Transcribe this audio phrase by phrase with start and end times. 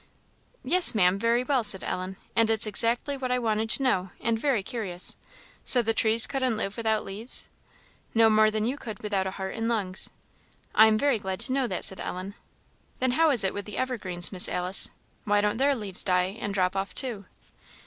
[0.63, 4.39] "Yes, Maam, very well," said Ellen; "and it's exactly what I wanted to know, and
[4.39, 5.15] very curious.
[5.63, 7.49] So the trees couldn't live without leaves?"
[8.15, 10.09] "No more than you could without a heart and lungs."
[10.73, 12.33] "I am very glad to know that," said Ellen.
[12.99, 14.89] "Then how is it with the evergreens, Miss Alice?
[15.25, 17.25] Why don't their leaves die and drop off too?"